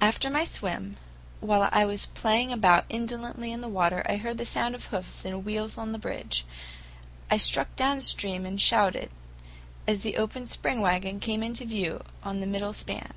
[0.00, 0.98] After my swim,
[1.40, 5.24] while I was playing about indolently in the water, I heard the sound of hoofs
[5.24, 6.44] and wheels on the bridge.
[7.28, 9.10] I struck downstream and shouted,
[9.84, 13.10] as the open spring wagon came into view on the middle span.